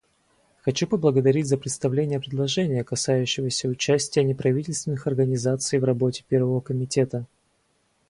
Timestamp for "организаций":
5.05-5.77